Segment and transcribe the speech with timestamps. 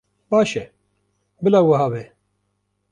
[0.31, 0.63] Baş e,
[1.43, 2.03] bila wiha be.